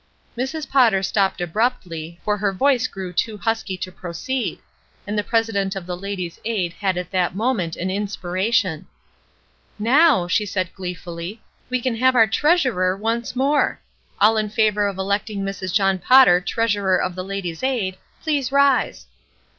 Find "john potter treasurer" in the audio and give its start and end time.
15.71-16.99